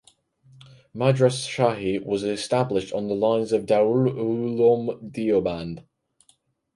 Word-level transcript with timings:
Madrasa 0.95 1.47
Shahi 1.51 2.03
was 2.03 2.23
established 2.23 2.91
on 2.91 3.07
the 3.07 3.13
lines 3.13 3.51
of 3.53 3.67
Darul 3.67 4.09
Uloom 4.11 5.11
Deoband. 5.11 5.83